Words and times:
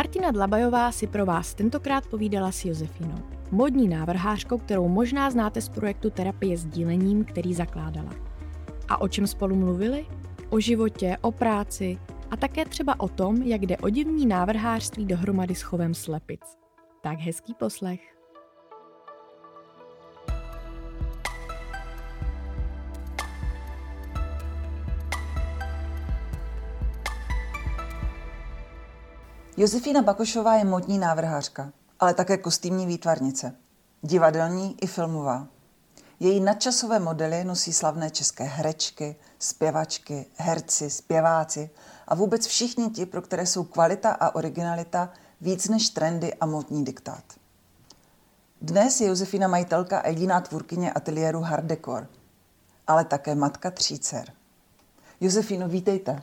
Martina 0.00 0.30
Dlabajová 0.30 0.92
si 0.92 1.06
pro 1.06 1.26
vás 1.26 1.54
tentokrát 1.54 2.06
povídala 2.06 2.52
s 2.52 2.64
Josefinou, 2.64 3.18
modní 3.50 3.88
návrhářkou, 3.88 4.58
kterou 4.58 4.88
možná 4.88 5.30
znáte 5.30 5.60
z 5.60 5.68
projektu 5.68 6.10
Terapie 6.10 6.56
s 6.56 6.64
dílením, 6.64 7.24
který 7.24 7.54
zakládala. 7.54 8.10
A 8.88 9.00
o 9.00 9.08
čem 9.08 9.26
spolu 9.26 9.56
mluvili? 9.56 10.06
O 10.50 10.60
životě, 10.60 11.16
o 11.20 11.32
práci 11.32 11.98
a 12.30 12.36
také 12.36 12.64
třeba 12.64 13.00
o 13.00 13.08
tom, 13.08 13.42
jak 13.42 13.62
jde 13.62 13.76
o 13.76 13.88
divní 13.88 14.26
návrhářství 14.26 15.04
dohromady 15.04 15.54
s 15.54 15.62
chovem 15.62 15.94
slepic. 15.94 16.40
Tak 17.02 17.18
hezký 17.18 17.54
poslech. 17.54 18.19
Josefína 29.60 30.02
Bakošová 30.02 30.54
je 30.54 30.64
modní 30.64 30.98
návrhářka, 30.98 31.72
ale 31.98 32.14
také 32.14 32.36
kostýmní 32.36 32.86
výtvarnice. 32.86 33.54
Divadelní 34.02 34.76
i 34.80 34.86
filmová. 34.86 35.46
Její 36.20 36.40
nadčasové 36.40 36.98
modely 36.98 37.44
nosí 37.44 37.72
slavné 37.72 38.10
české 38.10 38.44
herečky, 38.44 39.16
zpěvačky, 39.38 40.26
herci, 40.36 40.90
zpěváci 40.90 41.70
a 42.08 42.14
vůbec 42.14 42.46
všichni 42.46 42.90
ti, 42.90 43.06
pro 43.06 43.22
které 43.22 43.46
jsou 43.46 43.64
kvalita 43.64 44.10
a 44.10 44.34
originalita 44.34 45.12
víc 45.40 45.68
než 45.68 45.90
trendy 45.90 46.34
a 46.34 46.46
modní 46.46 46.84
diktát. 46.84 47.24
Dnes 48.62 49.00
je 49.00 49.08
Josefina 49.08 49.48
majitelka 49.48 49.98
a 49.98 50.08
jediná 50.08 50.40
tvůrkyně 50.40 50.92
ateliéru 50.92 51.40
Hard 51.40 51.64
Decor, 51.64 52.08
ale 52.86 53.04
také 53.04 53.34
matka 53.34 53.70
tří 53.70 53.98
dcer. 53.98 54.32
Josefino, 55.20 55.68
vítejte. 55.68 56.22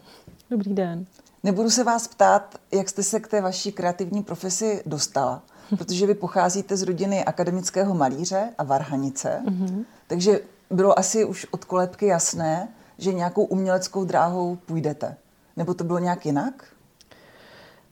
Dobrý 0.50 0.74
den. 0.74 1.06
Nebudu 1.44 1.70
se 1.70 1.84
vás 1.84 2.08
ptát, 2.08 2.56
jak 2.72 2.90
jste 2.90 3.04
se 3.04 3.20
k 3.20 3.28
té 3.28 3.42
vaší 3.42 3.72
kreativní 3.72 4.24
profesi 4.24 4.84
dostala, 4.86 5.44
protože 5.78 6.08
vy 6.08 6.14
pocházíte 6.14 6.78
z 6.78 6.84
rodiny 6.84 7.26
akademického 7.26 7.94
malíře 7.94 8.50
a 8.58 8.64
varhanice, 8.64 9.42
mm-hmm. 9.46 9.86
takže 10.08 10.40
bylo 10.70 11.00
asi 11.00 11.26
už 11.26 11.48
od 11.52 11.66
kolébky 11.66 12.06
jasné, 12.06 12.68
že 12.98 13.14
nějakou 13.14 13.44
uměleckou 13.44 14.06
dráhou 14.06 14.56
půjdete. 14.56 15.18
Nebo 15.58 15.74
to 15.74 15.84
bylo 15.84 16.00
nějak 16.00 16.26
jinak? 16.26 16.66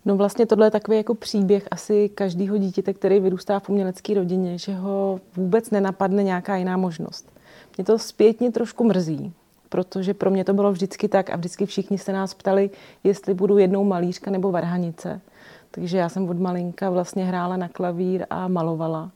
No 0.05 0.17
vlastně 0.17 0.45
tohle 0.45 0.67
je 0.67 0.71
takový 0.71 0.97
jako 0.97 1.15
příběh 1.15 1.67
asi 1.71 2.09
každého 2.09 2.57
dítěte, 2.57 2.93
který 2.93 3.19
vyrůstá 3.19 3.59
v 3.59 3.69
umělecké 3.69 4.13
rodině, 4.13 4.57
že 4.57 4.75
ho 4.75 5.19
vůbec 5.35 5.69
nenapadne 5.69 6.23
nějaká 6.23 6.55
jiná 6.55 6.77
možnost. 6.77 7.31
Mě 7.77 7.85
to 7.85 7.99
zpětně 7.99 8.51
trošku 8.51 8.83
mrzí, 8.83 9.33
protože 9.75 10.13
pro 10.13 10.31
mě 10.31 10.43
to 10.43 10.53
bylo 10.53 10.71
vždycky 10.71 11.07
tak 11.07 11.29
a 11.29 11.35
vždycky 11.35 11.65
všichni 11.65 11.97
se 11.97 12.13
nás 12.13 12.33
ptali, 12.33 12.69
jestli 13.03 13.33
budu 13.33 13.57
jednou 13.57 13.83
malířka 13.83 14.31
nebo 14.31 14.51
varhanice. 14.51 15.21
Takže 15.71 15.97
já 15.97 16.09
jsem 16.09 16.29
od 16.29 16.39
malinka 16.39 16.89
vlastně 16.89 17.25
hrála 17.25 17.57
na 17.57 17.67
klavír 17.67 18.25
a 18.29 18.47
malovala, 18.47 19.11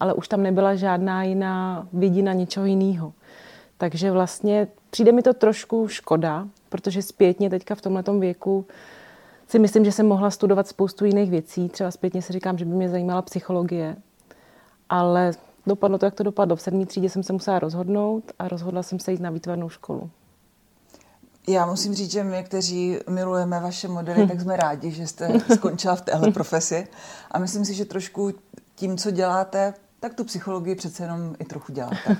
ale 0.00 0.14
už 0.14 0.28
tam 0.28 0.42
nebyla 0.42 0.74
žádná 0.74 1.22
jiná 1.22 1.88
vidina 1.92 2.32
něčeho 2.32 2.66
jiného. 2.66 3.12
Takže 3.78 4.10
vlastně 4.10 4.68
přijde 4.90 5.12
mi 5.12 5.22
to 5.22 5.34
trošku 5.34 5.88
škoda, 5.88 6.48
protože 6.68 7.02
zpětně 7.02 7.50
teďka 7.50 7.74
v 7.74 7.80
tomhle 7.80 8.02
věku 8.18 8.66
si 9.48 9.58
myslím, 9.58 9.84
že 9.84 9.92
jsem 9.92 10.06
mohla 10.06 10.30
studovat 10.30 10.68
spoustu 10.68 11.04
jiných 11.04 11.30
věcí. 11.30 11.68
Třeba 11.68 11.90
zpětně 11.90 12.22
si 12.22 12.32
říkám, 12.32 12.58
že 12.58 12.64
by 12.64 12.74
mě 12.74 12.88
zajímala 12.88 13.22
psychologie, 13.22 13.96
ale 14.88 15.32
dopadlo 15.66 15.98
to, 15.98 16.04
jak 16.04 16.14
to 16.14 16.22
dopadlo. 16.22 16.56
V 16.56 16.62
sedmý 16.62 16.86
třídě 16.86 17.10
jsem 17.10 17.22
se 17.22 17.32
musela 17.32 17.58
rozhodnout 17.58 18.32
a 18.38 18.48
rozhodla 18.48 18.82
jsem 18.82 18.98
se 18.98 19.12
jít 19.12 19.20
na 19.20 19.30
výtvarnou 19.30 19.68
školu. 19.68 20.10
Já 21.48 21.66
musím 21.66 21.94
říct, 21.94 22.10
že 22.10 22.24
my, 22.24 22.44
kteří 22.44 22.98
milujeme 23.08 23.60
vaše 23.60 23.88
modely, 23.88 24.24
hm. 24.24 24.28
tak 24.28 24.40
jsme 24.40 24.56
rádi, 24.56 24.90
že 24.90 25.06
jste 25.06 25.40
skončila 25.54 25.96
v 25.96 26.00
téhle 26.00 26.30
profesi. 26.30 26.86
A 27.30 27.38
myslím 27.38 27.64
si, 27.64 27.74
že 27.74 27.84
trošku 27.84 28.32
tím, 28.74 28.96
co 28.96 29.10
děláte, 29.10 29.74
tak 30.00 30.14
tu 30.14 30.24
psychologii 30.24 30.74
přece 30.74 31.02
jenom 31.02 31.34
i 31.38 31.44
trochu 31.44 31.72
děláte. 31.72 32.16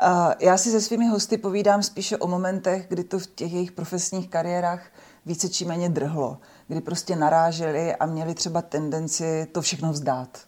Já 0.40 0.56
si 0.58 0.70
se 0.70 0.80
svými 0.80 1.06
hosty 1.06 1.38
povídám 1.38 1.82
spíše 1.82 2.16
o 2.16 2.26
momentech, 2.26 2.86
kdy 2.88 3.04
to 3.04 3.18
v 3.18 3.26
těch 3.26 3.52
jejich 3.52 3.72
profesních 3.72 4.30
kariérách 4.30 4.82
více 5.26 5.48
či 5.48 5.64
méně 5.64 5.88
drhlo, 5.88 6.38
kdy 6.68 6.80
prostě 6.80 7.16
naráželi 7.16 7.94
a 7.94 8.06
měli 8.06 8.34
třeba 8.34 8.62
tendenci 8.62 9.46
to 9.52 9.62
všechno 9.62 9.92
vzdát. 9.92 10.38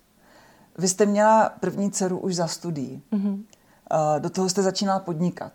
Vy 0.78 0.88
jste 0.88 1.06
měla 1.06 1.48
první 1.60 1.90
dceru 1.90 2.18
už 2.18 2.34
za 2.34 2.46
studií. 2.46 3.02
Mm-hmm. 3.12 3.44
Do 4.18 4.30
toho 4.30 4.48
jste 4.48 4.62
začínala 4.62 5.00
podnikat. 5.00 5.52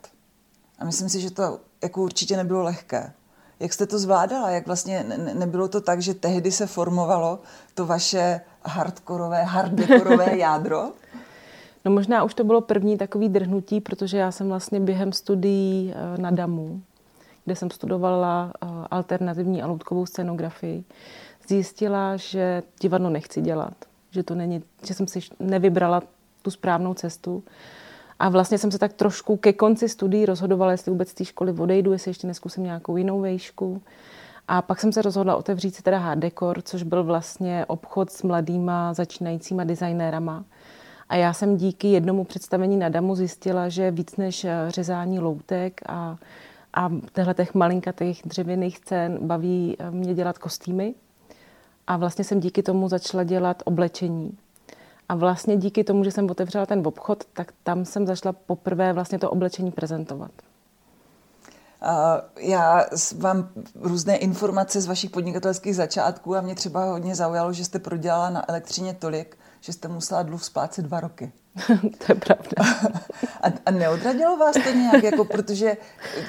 A 0.78 0.84
myslím 0.84 1.08
si, 1.08 1.20
že 1.20 1.30
to 1.30 1.60
jako 1.82 2.02
určitě 2.02 2.36
nebylo 2.36 2.62
lehké. 2.62 3.12
Jak 3.60 3.72
jste 3.72 3.86
to 3.86 3.98
zvládala? 3.98 4.50
Jak 4.50 4.66
vlastně 4.66 5.04
ne- 5.08 5.34
nebylo 5.34 5.68
to 5.68 5.80
tak, 5.80 6.02
že 6.02 6.14
tehdy 6.14 6.52
se 6.52 6.66
formovalo 6.66 7.38
to 7.74 7.86
vaše 7.86 8.40
hardkorové, 8.64 9.42
harddekorové 9.42 10.36
jádro? 10.38 10.90
No 11.84 11.90
možná 11.90 12.24
už 12.24 12.34
to 12.34 12.44
bylo 12.44 12.60
první 12.60 12.98
takový 12.98 13.28
drhnutí, 13.28 13.80
protože 13.80 14.18
já 14.18 14.32
jsem 14.32 14.48
vlastně 14.48 14.80
během 14.80 15.12
studií 15.12 15.94
eh, 15.94 16.18
na 16.20 16.30
DAMu, 16.30 16.82
kde 17.44 17.56
jsem 17.56 17.70
studovala 17.70 18.52
eh, 18.54 18.66
alternativní 18.90 19.62
a 19.62 19.66
loutkovou 19.66 20.06
scenografii, 20.06 20.84
zjistila, 21.48 22.16
že 22.16 22.62
divadlo 22.80 23.10
nechci 23.10 23.40
dělat 23.40 23.74
že 24.12 24.22
to 24.22 24.34
není, 24.34 24.62
že 24.86 24.94
jsem 24.94 25.06
si 25.06 25.20
nevybrala 25.40 26.02
tu 26.42 26.50
správnou 26.50 26.94
cestu. 26.94 27.42
A 28.18 28.28
vlastně 28.28 28.58
jsem 28.58 28.70
se 28.70 28.78
tak 28.78 28.92
trošku 28.92 29.36
ke 29.36 29.52
konci 29.52 29.88
studií 29.88 30.26
rozhodovala, 30.26 30.72
jestli 30.72 30.90
vůbec 30.90 31.08
z 31.08 31.14
té 31.14 31.24
školy 31.24 31.52
odejdu, 31.52 31.92
jestli 31.92 32.10
ještě 32.10 32.26
neskusím 32.26 32.64
nějakou 32.64 32.96
jinou 32.96 33.20
vejšku. 33.20 33.82
A 34.48 34.62
pak 34.62 34.80
jsem 34.80 34.92
se 34.92 35.02
rozhodla 35.02 35.36
otevřít 35.36 35.74
si 35.74 35.82
teda 35.82 35.98
Hard 35.98 36.20
Decor, 36.20 36.62
což 36.62 36.82
byl 36.82 37.04
vlastně 37.04 37.66
obchod 37.66 38.10
s 38.10 38.22
mladýma 38.22 38.94
začínajícíma 38.94 39.64
designérama. 39.64 40.44
A 41.08 41.16
já 41.16 41.32
jsem 41.32 41.56
díky 41.56 41.88
jednomu 41.88 42.24
představení 42.24 42.76
na 42.76 42.88
Damu 42.88 43.14
zjistila, 43.14 43.68
že 43.68 43.90
víc 43.90 44.16
než 44.16 44.44
eh, 44.44 44.64
řezání 44.68 45.18
loutek 45.18 45.80
a, 45.88 46.16
a 46.74 46.90
těch 47.34 47.54
malinkatých 47.54 48.22
dřevěných 48.24 48.76
scén 48.76 49.18
baví 49.20 49.76
eh, 49.78 49.90
mě 49.90 50.14
dělat 50.14 50.38
kostýmy. 50.38 50.94
A 51.86 51.96
vlastně 51.96 52.24
jsem 52.24 52.40
díky 52.40 52.62
tomu 52.62 52.88
začala 52.88 53.24
dělat 53.24 53.62
oblečení. 53.64 54.38
A 55.08 55.14
vlastně 55.14 55.56
díky 55.56 55.84
tomu, 55.84 56.04
že 56.04 56.10
jsem 56.10 56.30
otevřela 56.30 56.66
ten 56.66 56.86
obchod, 56.86 57.24
tak 57.32 57.52
tam 57.62 57.84
jsem 57.84 58.06
začala 58.06 58.32
poprvé 58.32 58.92
vlastně 58.92 59.18
to 59.18 59.30
oblečení 59.30 59.70
prezentovat. 59.70 60.30
Já 62.38 62.86
mám 63.18 63.48
různé 63.74 64.16
informace 64.16 64.80
z 64.80 64.86
vašich 64.86 65.10
podnikatelských 65.10 65.76
začátků 65.76 66.36
a 66.36 66.40
mě 66.40 66.54
třeba 66.54 66.84
hodně 66.84 67.14
zaujalo, 67.14 67.52
že 67.52 67.64
jste 67.64 67.78
prodělala 67.78 68.30
na 68.30 68.50
elektřině 68.50 68.94
tolik, 68.94 69.38
že 69.60 69.72
jste 69.72 69.88
musela 69.88 70.22
dluh 70.22 70.44
splácet 70.44 70.84
dva 70.84 71.00
roky. 71.00 71.32
to 72.06 72.12
je 72.12 72.14
pravda. 72.14 72.50
a, 73.42 73.46
a 73.66 73.70
neodradilo 73.70 74.36
vás 74.36 74.56
to 74.64 74.70
nějak, 74.70 75.02
jako, 75.04 75.24
protože 75.24 75.76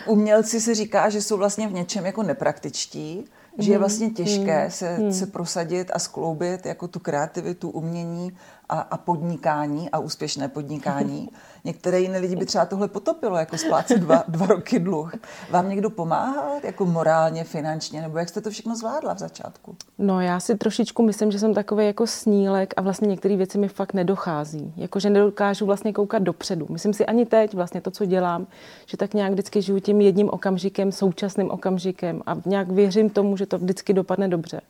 umělci 0.07 0.61
se 0.61 0.75
říká, 0.75 1.09
že 1.09 1.21
jsou 1.21 1.37
vlastně 1.37 1.67
v 1.67 1.73
něčem 1.73 2.05
jako 2.05 2.23
nepraktičtí, 2.23 3.25
že 3.57 3.71
je 3.71 3.77
mhm. 3.77 3.79
vlastně 3.79 4.09
těžké 4.09 4.61
mhm. 4.61 4.71
se, 4.71 4.95
hmm. 4.95 5.13
se 5.13 5.27
prosadit 5.27 5.91
a 5.93 5.99
skloubit 5.99 6.65
jako 6.65 6.87
tu 6.87 6.99
kreativitu, 6.99 7.69
umění 7.69 8.37
a, 8.69 8.79
a 8.79 8.97
podnikání 8.97 9.89
a 9.89 9.99
úspěšné 9.99 10.47
podnikání. 10.47 11.29
Některé 11.65 11.99
jiné 11.99 12.19
lidi 12.19 12.35
by 12.35 12.45
třeba 12.45 12.65
tohle 12.65 12.87
potopilo, 12.87 13.37
jako 13.37 13.57
splácet 13.57 13.97
dva, 13.97 14.23
dva 14.27 14.45
roky 14.45 14.79
dluh. 14.79 15.13
Vám 15.49 15.69
někdo 15.69 15.89
pomáhal, 15.89 16.59
jako 16.63 16.85
morálně, 16.85 17.43
finančně, 17.43 18.01
nebo 18.01 18.17
jak 18.17 18.29
jste 18.29 18.41
to 18.41 18.49
všechno 18.49 18.75
zvládla 18.75 19.13
v 19.13 19.19
začátku? 19.19 19.75
No 19.97 20.21
já 20.21 20.39
si 20.39 20.57
trošičku 20.57 21.03
myslím, 21.03 21.31
že 21.31 21.39
jsem 21.39 21.53
takový 21.53 21.85
jako 21.85 22.07
snílek 22.07 22.73
a 22.77 22.81
vlastně 22.81 23.07
některé 23.07 23.35
věci 23.35 23.57
mi 23.57 23.67
fakt 23.67 23.93
nedochází. 23.93 24.73
Jako, 24.77 24.99
že 24.99 25.09
nedokážu 25.09 25.65
vlastně 25.65 25.93
koukat 25.93 26.23
dopředu. 26.23 26.67
Myslím 26.69 26.93
si 26.93 27.05
ani 27.05 27.25
teď 27.25 27.53
vlastně 27.53 27.81
to, 27.81 27.91
co 27.91 28.05
dělám, 28.05 28.47
že 28.85 28.97
tak 28.97 29.13
nějak 29.13 29.31
vždycky 29.31 29.61
žiju 29.61 29.79
tím 29.79 30.01
jedním 30.01 30.29
okamžikem, 30.29 30.91
současným 30.91 31.51
okamžikem 31.51 32.21
a 32.25 32.37
nějak 32.45 32.71
věřím 32.71 33.09
tomu, 33.09 33.37
že 33.37 33.45
to 33.45 33.57
vždycky 33.57 33.93
dopadne 33.93 34.27
dobře. 34.27 34.61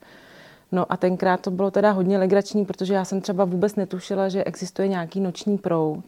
No 0.72 0.92
a 0.92 0.98
tenkrát 0.98 1.42
to 1.42 1.52
bylo 1.52 1.72
teda 1.72 1.92
hodně 1.92 2.18
legrační, 2.18 2.66
protože 2.66 2.94
já 2.94 3.06
jsem 3.06 3.22
třeba 3.22 3.46
vůbec 3.46 3.76
netušila, 3.76 4.30
že 4.30 4.44
existuje 4.44 4.88
nějaký 4.88 5.20
noční 5.20 5.58
proud 5.58 6.04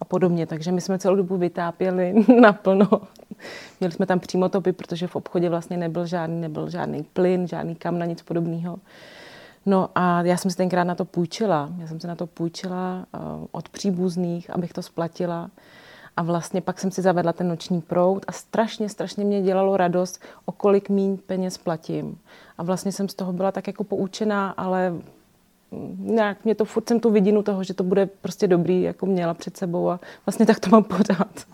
a 0.00 0.04
podobně. 0.04 0.46
Takže 0.46 0.72
my 0.72 0.80
jsme 0.80 0.98
celou 0.98 1.16
dobu 1.16 1.36
vytápěli 1.36 2.14
naplno. 2.40 2.88
Měli 3.80 3.92
jsme 3.92 4.06
tam 4.06 4.20
přímo 4.20 4.48
topy, 4.48 4.72
protože 4.72 5.06
v 5.06 5.16
obchodě 5.16 5.48
vlastně 5.48 5.76
nebyl 5.76 6.06
žádný, 6.06 6.40
nebyl 6.40 6.70
žádný 6.70 7.02
plyn, 7.02 7.48
žádný 7.48 7.74
kamna, 7.74 8.06
nic 8.06 8.22
podobného. 8.22 8.78
No 9.66 9.90
a 9.94 10.22
já 10.22 10.36
jsem 10.36 10.50
si 10.50 10.56
tenkrát 10.56 10.84
na 10.84 10.94
to 10.94 11.04
půjčila. 11.04 11.70
Já 11.78 11.86
jsem 11.86 12.00
si 12.00 12.06
na 12.06 12.14
to 12.14 12.26
půjčila 12.26 13.06
uh, 13.14 13.46
od 13.52 13.68
příbuzných, 13.68 14.50
abych 14.50 14.72
to 14.72 14.82
splatila. 14.82 15.50
A 16.16 16.22
vlastně 16.22 16.60
pak 16.60 16.80
jsem 16.80 16.90
si 16.90 17.02
zavedla 17.02 17.32
ten 17.32 17.48
noční 17.48 17.80
proud 17.80 18.24
a 18.28 18.32
strašně, 18.32 18.88
strašně 18.88 19.24
mě 19.24 19.42
dělalo 19.42 19.76
radost, 19.76 20.22
o 20.44 20.52
kolik 20.52 20.88
míň 20.88 21.18
peněz 21.26 21.58
platím. 21.58 22.18
A 22.58 22.62
vlastně 22.62 22.92
jsem 22.92 23.08
z 23.08 23.14
toho 23.14 23.32
byla 23.32 23.52
tak 23.52 23.66
jako 23.66 23.84
poučená, 23.84 24.50
ale 24.50 24.94
nějak 25.98 26.44
mě 26.44 26.54
to 26.54 26.64
furt 26.64 26.88
jsem 26.88 27.00
tu 27.00 27.10
vidinu 27.10 27.42
toho, 27.42 27.64
že 27.64 27.74
to 27.74 27.84
bude 27.84 28.06
prostě 28.06 28.46
dobrý, 28.46 28.82
jako 28.82 29.06
měla 29.06 29.34
před 29.34 29.56
sebou 29.56 29.90
a 29.90 30.00
vlastně 30.26 30.46
tak 30.46 30.60
to 30.60 30.70
mám 30.70 30.84
pořád. 30.84 31.46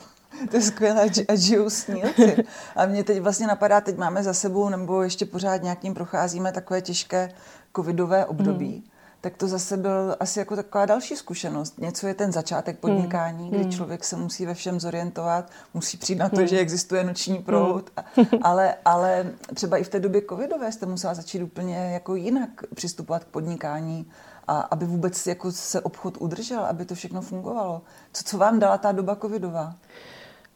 to 0.50 0.56
je 0.56 0.62
skvělé 0.62 1.10
a 1.28 1.34
žijou 1.34 1.70
snílci. 1.70 2.44
A 2.76 2.86
mě 2.86 3.04
teď 3.04 3.20
vlastně 3.20 3.46
napadá, 3.46 3.80
teď 3.80 3.96
máme 3.96 4.22
za 4.22 4.34
sebou, 4.34 4.68
nebo 4.68 5.02
ještě 5.02 5.26
pořád 5.26 5.62
nějakým 5.62 5.94
procházíme 5.94 6.52
takové 6.52 6.80
těžké 6.80 7.32
covidové 7.76 8.26
období. 8.26 8.72
Hmm 8.72 8.89
tak 9.20 9.36
to 9.36 9.48
zase 9.48 9.76
byl 9.76 10.16
asi 10.20 10.38
jako 10.38 10.56
taková 10.56 10.86
další 10.86 11.16
zkušenost. 11.16 11.78
Něco 11.78 12.06
je 12.06 12.14
ten 12.14 12.32
začátek 12.32 12.74
hmm. 12.74 12.80
podnikání, 12.80 13.50
hmm. 13.50 13.60
kdy 13.60 13.70
člověk 13.70 14.04
se 14.04 14.16
musí 14.16 14.46
ve 14.46 14.54
všem 14.54 14.80
zorientovat, 14.80 15.50
musí 15.74 15.96
přijít 15.96 16.18
na 16.18 16.28
to, 16.28 16.36
hmm. 16.36 16.46
že 16.46 16.58
existuje 16.58 17.04
noční 17.04 17.38
proud, 17.38 17.90
hmm. 18.16 18.26
ale, 18.42 18.74
ale 18.84 19.32
třeba 19.54 19.76
i 19.76 19.84
v 19.84 19.88
té 19.88 20.00
době 20.00 20.22
covidové 20.28 20.72
jste 20.72 20.86
musela 20.86 21.14
začít 21.14 21.42
úplně 21.42 21.76
jako 21.76 22.14
jinak 22.14 22.50
přistupovat 22.74 23.24
k 23.24 23.28
podnikání, 23.28 24.06
a 24.50 24.60
aby 24.60 24.86
vůbec 24.86 25.26
jako 25.26 25.52
se 25.52 25.80
obchod 25.80 26.16
udržel, 26.20 26.64
aby 26.64 26.84
to 26.84 26.94
všechno 26.94 27.20
fungovalo. 27.20 27.82
Co, 28.12 28.24
co 28.24 28.38
vám 28.38 28.58
dala 28.58 28.78
ta 28.78 28.92
doba 28.92 29.16
covidová? 29.16 29.74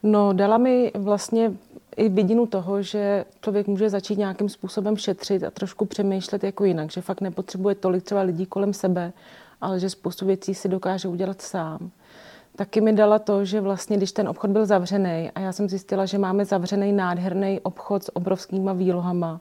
No, 0.07 0.33
dala 0.33 0.59
mi 0.59 0.93
vlastně 0.95 1.53
i 1.97 2.09
vidinu 2.09 2.47
toho, 2.47 2.83
že 2.83 3.25
člověk 3.41 3.67
může 3.67 3.91
začít 3.91 4.19
nějakým 4.19 4.49
způsobem 4.49 4.97
šetřit 4.97 5.45
a 5.45 5.51
trošku 5.51 5.85
přemýšlet 5.85 6.45
jako 6.45 6.65
jinak, 6.65 6.91
že 6.91 7.01
fakt 7.01 7.21
nepotřebuje 7.21 7.75
tolik 7.75 8.05
třeba 8.05 8.21
lidí 8.21 8.47
kolem 8.47 8.73
sebe, 8.73 9.13
ale 9.61 9.81
že 9.81 9.91
spoustu 9.91 10.27
věcí 10.27 10.55
si 10.55 10.69
dokáže 10.69 11.09
udělat 11.09 11.43
sám. 11.43 11.91
Taky 12.57 12.81
mi 12.81 12.93
dala 12.93 13.19
to, 13.19 13.45
že 13.45 13.61
vlastně, 13.61 13.97
když 13.97 14.13
ten 14.13 14.29
obchod 14.29 14.51
byl 14.51 14.67
zavřený 14.67 15.31
a 15.35 15.41
já 15.41 15.53
jsem 15.53 15.69
zjistila, 15.69 16.07
že 16.07 16.19
máme 16.19 16.45
zavřený 16.45 16.93
nádherný 16.93 17.61
obchod 17.63 18.05
s 18.05 18.17
obrovskýma 18.17 18.73
výlohama, 18.73 19.41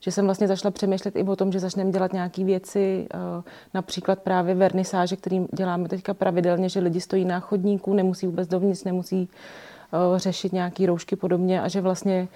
že 0.00 0.12
jsem 0.12 0.24
vlastně 0.24 0.48
začala 0.48 0.70
přemýšlet 0.70 1.16
i 1.16 1.22
o 1.22 1.36
tom, 1.36 1.52
že 1.52 1.60
začneme 1.60 1.90
dělat 1.90 2.12
nějaké 2.12 2.44
věci, 2.44 3.06
eh, 3.14 3.18
například 3.74 4.18
právě 4.18 4.54
vernisáže, 4.54 5.16
kterým 5.16 5.48
děláme 5.52 5.88
teďka 5.88 6.14
pravidelně, 6.14 6.68
že 6.68 6.80
lidi 6.80 7.00
stojí 7.00 7.24
na 7.24 7.40
chodníku, 7.40 7.94
nemusí 7.94 8.26
vůbec 8.26 8.48
dovnitř, 8.48 8.84
nemusí 8.84 9.28
řešit 10.16 10.52
nějaké 10.52 10.86
roušky 10.86 11.16
podobně 11.16 11.62
a 11.62 11.68
že 11.68 11.80
vlastně 11.80 12.28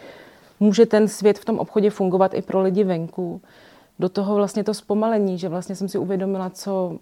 může 0.60 0.86
ten 0.86 1.08
svět 1.08 1.38
v 1.38 1.44
tom 1.44 1.58
obchodě 1.58 1.90
fungovat 1.90 2.34
i 2.34 2.42
pro 2.42 2.62
lidi 2.62 2.84
venku. 2.84 3.40
Do 3.98 4.08
toho 4.08 4.34
vlastně 4.34 4.64
to 4.64 4.74
zpomalení, 4.74 5.38
že 5.38 5.48
vlastně 5.48 5.74
jsem 5.76 5.88
si 5.88 5.98
uvědomila, 5.98 6.50
co 6.50 6.98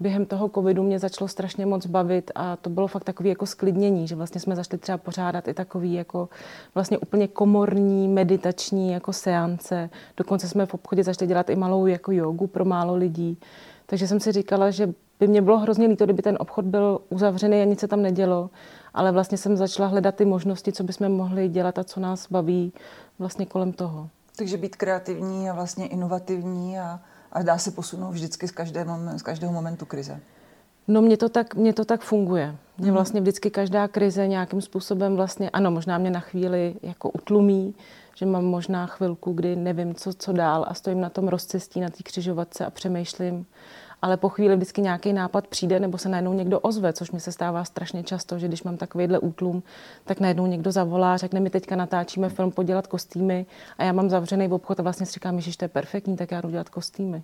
během 0.00 0.26
toho 0.26 0.48
covidu 0.48 0.82
mě 0.82 0.98
začalo 0.98 1.28
strašně 1.28 1.66
moc 1.66 1.86
bavit 1.86 2.30
a 2.34 2.56
to 2.56 2.70
bylo 2.70 2.86
fakt 2.86 3.04
takový 3.04 3.28
jako 3.28 3.46
sklidnění, 3.46 4.08
že 4.08 4.14
vlastně 4.14 4.40
jsme 4.40 4.56
zašli 4.56 4.78
třeba 4.78 4.98
pořádat 4.98 5.48
i 5.48 5.54
takový 5.54 5.94
jako 5.94 6.28
vlastně 6.74 6.98
úplně 6.98 7.28
komorní, 7.28 8.08
meditační 8.08 8.92
jako 8.92 9.12
seance. 9.12 9.90
Dokonce 10.16 10.48
jsme 10.48 10.66
v 10.66 10.74
obchodě 10.74 11.04
začali 11.04 11.28
dělat 11.28 11.50
i 11.50 11.56
malou 11.56 11.86
jako 11.86 12.12
jogu 12.12 12.46
pro 12.46 12.64
málo 12.64 12.96
lidí. 12.96 13.38
Takže 13.86 14.08
jsem 14.08 14.20
si 14.20 14.32
říkala, 14.32 14.70
že 14.70 14.92
by 15.20 15.28
mě 15.28 15.42
bylo 15.42 15.58
hrozně 15.58 15.86
líto, 15.86 16.04
kdyby 16.04 16.22
ten 16.22 16.36
obchod 16.40 16.64
byl 16.64 17.00
uzavřený 17.08 17.62
a 17.62 17.64
nic 17.64 17.80
se 17.80 17.88
tam 17.88 18.02
nedělo 18.02 18.50
ale 18.94 19.12
vlastně 19.12 19.38
jsem 19.38 19.56
začala 19.56 19.88
hledat 19.88 20.14
ty 20.14 20.24
možnosti, 20.24 20.72
co 20.72 20.84
bychom 20.84 21.08
mohli 21.08 21.48
dělat 21.48 21.78
a 21.78 21.84
co 21.84 22.00
nás 22.00 22.26
baví 22.30 22.72
vlastně 23.18 23.46
kolem 23.46 23.72
toho. 23.72 24.08
Takže 24.36 24.56
být 24.56 24.76
kreativní 24.76 25.50
a 25.50 25.54
vlastně 25.54 25.86
inovativní 25.86 26.78
a, 26.78 27.00
a 27.32 27.42
dá 27.42 27.58
se 27.58 27.70
posunout 27.70 28.10
vždycky 28.10 28.48
z, 28.48 28.50
každé, 28.50 28.86
z 29.16 29.22
každého 29.22 29.52
momentu 29.52 29.86
krize. 29.86 30.20
No 30.88 31.02
mně 31.02 31.16
to 31.16 31.28
tak, 31.28 31.54
mně 31.54 31.72
to 31.72 31.84
tak 31.84 32.00
funguje. 32.00 32.56
Mně 32.78 32.86
mhm. 32.86 32.94
vlastně 32.94 33.20
vždycky 33.20 33.50
každá 33.50 33.88
krize 33.88 34.26
nějakým 34.26 34.60
způsobem 34.60 35.16
vlastně, 35.16 35.50
ano, 35.50 35.70
možná 35.70 35.98
mě 35.98 36.10
na 36.10 36.20
chvíli 36.20 36.74
jako 36.82 37.10
utlumí, 37.10 37.74
že 38.14 38.26
mám 38.26 38.44
možná 38.44 38.86
chvilku, 38.86 39.32
kdy 39.32 39.56
nevím, 39.56 39.94
co, 39.94 40.12
co 40.12 40.32
dál 40.32 40.66
a 40.68 40.74
stojím 40.74 41.00
na 41.00 41.10
tom 41.10 41.28
rozcestí, 41.28 41.80
na 41.80 41.88
té 41.88 42.02
křižovatce 42.02 42.66
a 42.66 42.70
přemýšlím 42.70 43.46
ale 44.02 44.16
po 44.16 44.28
chvíli 44.28 44.56
vždycky 44.56 44.80
nějaký 44.80 45.12
nápad 45.12 45.46
přijde 45.46 45.80
nebo 45.80 45.98
se 45.98 46.08
najednou 46.08 46.32
někdo 46.32 46.60
ozve, 46.60 46.92
což 46.92 47.10
mi 47.10 47.20
se 47.20 47.32
stává 47.32 47.64
strašně 47.64 48.02
často, 48.02 48.38
že 48.38 48.48
když 48.48 48.62
mám 48.62 48.76
takovýhle 48.76 49.18
útlum, 49.18 49.62
tak 50.04 50.20
najednou 50.20 50.46
někdo 50.46 50.72
zavolá, 50.72 51.16
řekne 51.16 51.40
mi 51.40 51.50
teďka 51.50 51.76
natáčíme 51.76 52.28
film 52.28 52.50
podělat 52.50 52.86
kostýmy 52.86 53.46
a 53.78 53.84
já 53.84 53.92
mám 53.92 54.10
zavřený 54.10 54.48
obchod 54.48 54.80
a 54.80 54.82
vlastně 54.82 55.06
si 55.06 55.12
říkám, 55.12 55.40
že 55.40 55.56
to 55.56 55.64
je 55.64 55.68
perfektní, 55.68 56.16
tak 56.16 56.30
já 56.30 56.40
jdu 56.40 56.50
dělat 56.50 56.68
kostýmy. 56.68 57.22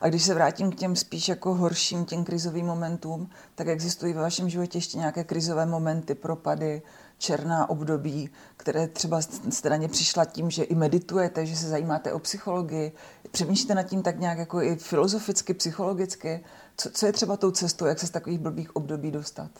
A 0.00 0.08
když 0.08 0.22
se 0.22 0.34
vrátím 0.34 0.70
k 0.70 0.74
těm 0.74 0.96
spíš 0.96 1.28
jako 1.28 1.54
horším, 1.54 2.04
těm 2.04 2.24
krizovým 2.24 2.66
momentům, 2.66 3.30
tak 3.54 3.68
existují 3.68 4.12
ve 4.12 4.20
vašem 4.20 4.48
životě 4.48 4.78
ještě 4.78 4.98
nějaké 4.98 5.24
krizové 5.24 5.66
momenty, 5.66 6.14
propady, 6.14 6.82
černá 7.18 7.70
období, 7.70 8.30
které 8.56 8.88
třeba 8.88 9.20
jste 9.50 9.70
na 9.70 9.76
ně 9.76 9.88
přišla 9.88 10.24
tím, 10.24 10.50
že 10.50 10.62
i 10.64 10.74
meditujete, 10.74 11.46
že 11.46 11.56
se 11.56 11.68
zajímáte 11.68 12.12
o 12.12 12.18
psychologii, 12.18 12.92
přemýšlíte 13.30 13.74
nad 13.74 13.82
tím 13.82 14.02
tak 14.02 14.20
nějak 14.20 14.38
jako 14.38 14.62
i 14.62 14.76
filozoficky, 14.76 15.54
psychologicky. 15.54 16.44
Co, 16.76 16.90
co 16.90 17.06
je 17.06 17.12
třeba 17.12 17.36
tou 17.36 17.50
cestou, 17.50 17.86
jak 17.86 17.98
se 17.98 18.06
z 18.06 18.10
takových 18.10 18.38
blbých 18.38 18.76
období 18.76 19.10
dostat? 19.10 19.50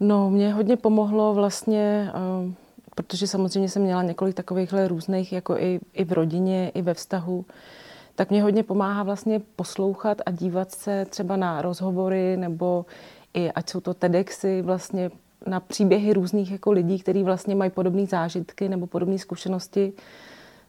No, 0.00 0.30
mě 0.30 0.52
hodně 0.52 0.76
pomohlo 0.76 1.34
vlastně, 1.34 2.12
uh, 2.46 2.52
protože 2.94 3.26
samozřejmě 3.26 3.68
jsem 3.68 3.82
měla 3.82 4.02
několik 4.02 4.36
takovýchhle 4.36 4.88
různých, 4.88 5.32
jako 5.32 5.56
i, 5.56 5.80
i 5.92 6.04
v 6.04 6.12
rodině, 6.12 6.68
i 6.74 6.82
ve 6.82 6.94
vztahu, 6.94 7.44
tak 8.16 8.30
mě 8.30 8.42
hodně 8.42 8.62
pomáhá 8.62 9.02
vlastně 9.02 9.40
poslouchat 9.56 10.22
a 10.26 10.30
dívat 10.30 10.70
se 10.70 11.04
třeba 11.04 11.36
na 11.36 11.62
rozhovory 11.62 12.36
nebo 12.36 12.86
i 13.34 13.52
ať 13.52 13.70
jsou 13.70 13.80
to 13.80 13.94
TEDxy, 13.94 14.62
vlastně 14.62 15.10
na 15.46 15.60
příběhy 15.60 16.12
různých 16.12 16.52
jako 16.52 16.72
lidí, 16.72 16.98
kteří 16.98 17.22
vlastně 17.22 17.54
mají 17.54 17.70
podobné 17.70 18.06
zážitky 18.06 18.68
nebo 18.68 18.86
podobné 18.86 19.18
zkušenosti. 19.18 19.92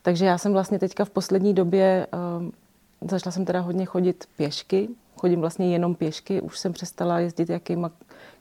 Takže 0.02 0.26
já 0.26 0.38
jsem 0.38 0.54
vlastně 0.54 0.80
teďka 0.80 1.06
v 1.06 1.10
poslední 1.10 1.54
době, 1.54 2.08
uh, 2.42 3.10
začala 3.10 3.32
jsem 3.32 3.46
teda 3.46 3.60
hodně 3.60 3.86
chodit 3.86 4.26
pěšky, 4.38 4.90
chodím 5.18 5.42
vlastně 5.42 5.72
jenom 5.72 5.96
pěšky, 5.96 6.42
už 6.42 6.60
jsem 6.60 6.74
přestala 6.74 7.20
jezdit 7.20 7.50
jakýma 7.50 7.92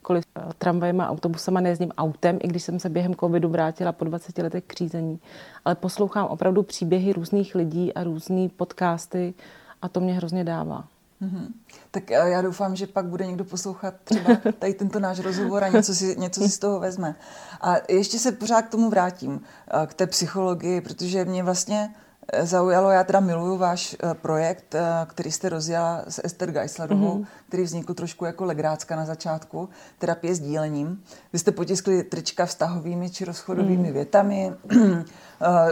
jakkoliv 0.06 0.24
eh, 0.36 0.42
tramvajema, 0.58 1.08
autobusama, 1.08 1.60
nejezdím 1.60 1.92
autem, 1.98 2.38
i 2.42 2.48
když 2.48 2.62
jsem 2.62 2.80
se 2.80 2.88
během 2.88 3.14
covidu 3.14 3.48
vrátila 3.48 3.92
po 3.92 4.04
20 4.04 4.38
letech 4.38 4.64
k 4.66 4.72
řízení. 4.72 5.20
Ale 5.64 5.74
poslouchám 5.74 6.26
opravdu 6.26 6.62
příběhy 6.62 7.12
různých 7.12 7.54
lidí 7.54 7.94
a 7.94 8.04
různé 8.04 8.48
podcasty 8.56 9.34
a 9.82 9.88
to 9.88 10.00
mě 10.00 10.14
hrozně 10.14 10.44
dává. 10.44 10.84
Mm-hmm. 11.22 11.46
Tak 11.90 12.10
eh, 12.10 12.30
já 12.30 12.42
doufám, 12.42 12.76
že 12.76 12.86
pak 12.86 13.06
bude 13.06 13.26
někdo 13.26 13.44
poslouchat 13.44 13.94
třeba 14.04 14.36
tady 14.58 14.74
tento 14.74 15.00
náš 15.00 15.18
rozhovor 15.18 15.64
a 15.64 15.68
něco 15.68 15.94
si, 15.94 16.16
něco 16.18 16.40
si 16.40 16.48
z 16.48 16.58
toho 16.58 16.80
vezme. 16.80 17.14
A 17.60 17.74
ještě 17.88 18.18
se 18.18 18.32
pořád 18.32 18.62
k 18.62 18.70
tomu 18.70 18.90
vrátím, 18.90 19.40
eh, 19.40 19.86
k 19.86 19.94
té 19.94 20.06
psychologii, 20.06 20.80
protože 20.80 21.24
mě 21.24 21.42
vlastně 21.42 21.94
zaujalo. 22.42 22.90
Já 22.90 23.04
teda 23.04 23.20
miluju 23.20 23.56
váš 23.56 23.96
eh, 24.02 24.14
projekt, 24.14 24.74
eh, 24.74 24.82
který 25.06 25.32
jste 25.32 25.48
rozjela 25.48 26.04
s 26.08 26.20
Ester 26.24 26.52
Geislerovou, 26.52 27.18
mm-hmm. 27.18 27.26
který 27.48 27.62
vznikl 27.62 27.94
trošku 27.94 28.24
jako 28.24 28.44
legrácka 28.44 28.96
na 28.96 29.04
začátku, 29.04 29.68
terapie 29.98 30.34
s 30.34 30.40
dílením. 30.40 31.02
Vy 31.32 31.38
jste 31.38 31.52
potiskli 31.52 32.02
trička 32.02 32.46
vztahovými 32.46 33.10
či 33.10 33.24
rozchodovými 33.24 33.88
mm. 33.88 33.94
větami, 33.94 34.52
eh, 34.72 35.04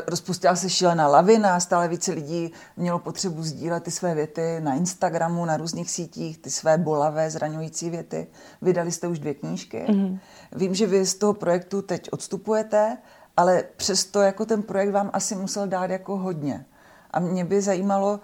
rozpustila 0.06 0.56
se 0.56 0.70
šílená 0.70 1.08
lavina, 1.08 1.60
stále 1.60 1.88
více 1.88 2.12
lidí 2.12 2.52
mělo 2.76 2.98
potřebu 2.98 3.42
sdílet 3.42 3.82
ty 3.82 3.90
své 3.90 4.14
věty 4.14 4.60
na 4.60 4.74
Instagramu, 4.74 5.44
na 5.44 5.56
různých 5.56 5.90
sítích, 5.90 6.38
ty 6.38 6.50
své 6.50 6.78
bolavé, 6.78 7.30
zraňující 7.30 7.90
věty. 7.90 8.26
Vydali 8.62 8.92
jste 8.92 9.08
už 9.08 9.18
dvě 9.18 9.34
knížky. 9.34 9.84
Mm. 9.88 10.18
Vím, 10.52 10.74
že 10.74 10.86
vy 10.86 11.06
z 11.06 11.14
toho 11.14 11.34
projektu 11.34 11.82
teď 11.82 12.08
odstupujete, 12.12 12.96
ale 13.36 13.64
přesto 13.76 14.20
jako 14.20 14.46
ten 14.46 14.62
projekt 14.62 14.90
vám 14.90 15.10
asi 15.12 15.34
musel 15.34 15.66
dát 15.66 15.90
jako 15.90 16.16
hodně. 16.16 16.66
A 17.10 17.20
mě 17.20 17.44
by 17.44 17.62
zajímalo, 17.62 18.20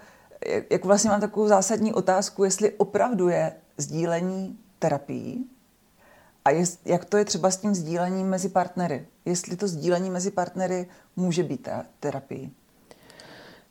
jak 0.69 0.85
vlastně 0.85 1.09
mám 1.09 1.21
takovou 1.21 1.47
zásadní 1.47 1.93
otázku, 1.93 2.43
jestli 2.43 2.71
opravdu 2.71 3.29
je 3.29 3.53
sdílení 3.77 4.59
terapií 4.79 5.49
a 6.45 6.49
jest, 6.49 6.87
jak 6.87 7.05
to 7.05 7.17
je 7.17 7.25
třeba 7.25 7.51
s 7.51 7.57
tím 7.57 7.75
sdílením 7.75 8.29
mezi 8.29 8.49
partnery. 8.49 9.07
Jestli 9.25 9.57
to 9.57 9.67
sdílení 9.67 10.09
mezi 10.09 10.31
partnery 10.31 10.87
může 11.15 11.43
být 11.43 11.67
terapii. 11.99 12.51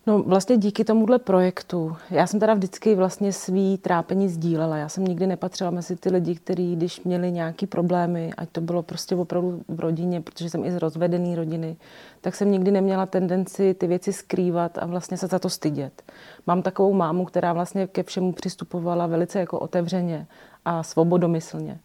No 0.06 0.22
vlastně 0.22 0.56
díky 0.56 0.84
tomuhle 0.84 1.18
projektu, 1.18 1.96
já 2.10 2.26
jsem 2.26 2.40
teda 2.40 2.54
vždycky 2.54 2.94
vlastně 2.94 3.32
svý 3.32 3.78
trápení 3.78 4.28
sdílela. 4.28 4.76
Já 4.76 4.88
jsem 4.88 5.04
nikdy 5.04 5.26
nepatřila 5.26 5.70
mezi 5.70 5.96
ty 5.96 6.10
lidi, 6.10 6.34
kteří 6.34 6.76
když 6.76 7.02
měli 7.02 7.32
nějaký 7.32 7.66
problémy, 7.66 8.32
ať 8.36 8.48
to 8.48 8.60
bylo 8.60 8.82
prostě 8.82 9.16
opravdu 9.16 9.62
v 9.68 9.80
rodině, 9.80 10.20
protože 10.20 10.50
jsem 10.50 10.64
i 10.64 10.72
z 10.72 10.76
rozvedený 10.76 11.36
rodiny, 11.36 11.76
tak 12.20 12.34
jsem 12.34 12.50
nikdy 12.50 12.70
neměla 12.70 13.06
tendenci 13.06 13.74
ty 13.74 13.86
věci 13.86 14.12
skrývat 14.12 14.78
a 14.78 14.86
vlastně 14.86 15.16
se 15.16 15.26
za 15.26 15.38
to 15.38 15.48
stydět. 15.48 16.02
Mám 16.46 16.62
takovou 16.62 16.92
mámu, 16.92 17.24
která 17.24 17.52
vlastně 17.52 17.86
ke 17.86 18.02
všemu 18.02 18.32
přistupovala 18.32 19.06
velice 19.06 19.40
jako 19.40 19.58
otevřeně 19.58 20.26
a 20.64 20.82
svobodomyslně. 20.82 21.78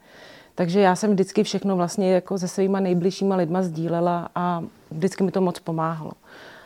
Takže 0.55 0.79
já 0.79 0.95
jsem 0.95 1.11
vždycky 1.11 1.43
všechno 1.43 1.75
vlastně 1.75 2.13
jako 2.13 2.37
se 2.37 2.47
svýma 2.47 2.79
nejbližšíma 2.79 3.35
lidma 3.35 3.61
sdílela 3.61 4.29
a 4.35 4.63
vždycky 4.91 5.23
mi 5.23 5.31
to 5.31 5.41
moc 5.41 5.59
pomáhalo. 5.59 6.11